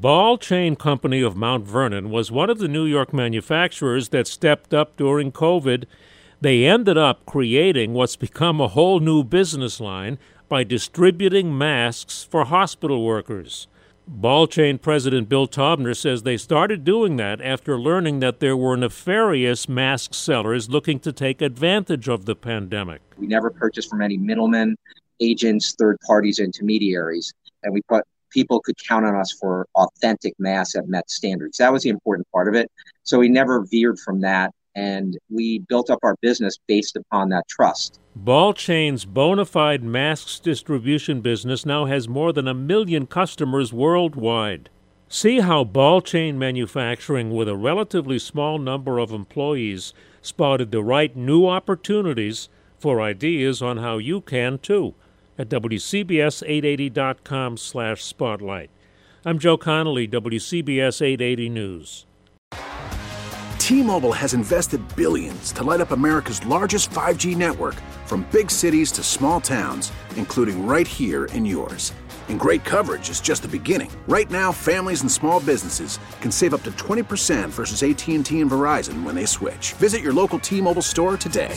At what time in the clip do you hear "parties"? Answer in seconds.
26.06-26.38